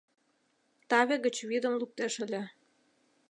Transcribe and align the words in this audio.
Таве 0.89 1.15
гыч 1.25 1.35
вӱдым 1.49 1.73
луктеш 1.79 2.13
ыле. 2.25 2.43